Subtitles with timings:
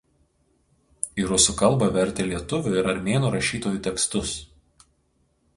[1.23, 4.37] Į rusų kalbą vertė lietuvių ir armėnų rašytojų tekstus.